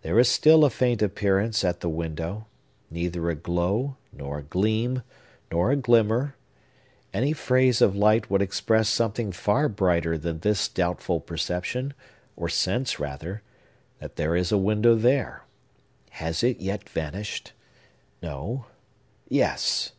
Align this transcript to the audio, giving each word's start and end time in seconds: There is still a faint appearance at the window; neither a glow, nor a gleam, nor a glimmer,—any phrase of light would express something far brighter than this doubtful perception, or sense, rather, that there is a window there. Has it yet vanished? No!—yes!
There 0.00 0.18
is 0.18 0.28
still 0.28 0.64
a 0.64 0.70
faint 0.70 1.02
appearance 1.02 1.62
at 1.62 1.78
the 1.82 1.88
window; 1.88 2.48
neither 2.90 3.30
a 3.30 3.36
glow, 3.36 3.96
nor 4.12 4.40
a 4.40 4.42
gleam, 4.42 5.04
nor 5.52 5.70
a 5.70 5.76
glimmer,—any 5.76 7.32
phrase 7.32 7.80
of 7.80 7.94
light 7.94 8.28
would 8.28 8.42
express 8.42 8.88
something 8.88 9.30
far 9.30 9.68
brighter 9.68 10.18
than 10.18 10.40
this 10.40 10.66
doubtful 10.66 11.20
perception, 11.20 11.94
or 12.34 12.48
sense, 12.48 12.98
rather, 12.98 13.42
that 14.00 14.16
there 14.16 14.34
is 14.34 14.50
a 14.50 14.58
window 14.58 14.96
there. 14.96 15.44
Has 16.10 16.42
it 16.42 16.58
yet 16.58 16.88
vanished? 16.88 17.52
No!—yes! 18.20 19.92